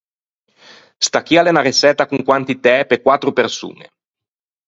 [1.07, 3.85] Sta chì a l’é unna reçetta con quantitæ pe quattro persoñe.